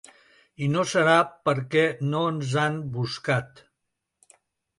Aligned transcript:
I 0.67 0.69
no 0.75 0.85
serà 0.91 1.17
perquè 1.49 1.83
no 2.15 2.23
ens 2.31 2.57
han 2.63 2.81
buscat. 2.97 3.63